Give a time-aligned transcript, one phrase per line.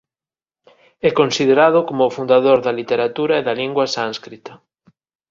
[1.07, 4.53] É considerado como o fundador da literatura e da lingua sánscrita.